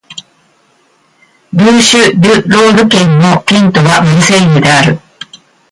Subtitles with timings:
[1.53, 4.99] ブーシュ＝デュ＝ローヌ県の県都はマルセイユである